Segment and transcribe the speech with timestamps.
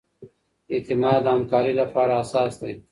[0.73, 2.73] اعتماد د همکارۍ لپاره اساس دی.